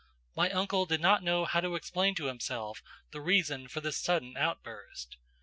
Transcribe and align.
"My 0.35 0.49
uncle 0.49 0.87
did 0.87 0.99
not 0.99 1.21
know 1.21 1.45
how 1.45 1.61
to 1.61 1.75
explain 1.75 2.15
to 2.15 2.25
himself 2.25 2.81
the 3.11 3.21
reason 3.21 3.67
for 3.67 3.81
this 3.81 3.97
sudden 4.01 4.35
outburst. 4.35 5.15